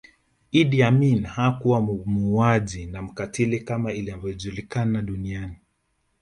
[0.51, 5.55] Idi Amin hakuwa muuaji na mkatili kama inavyojulikana duniani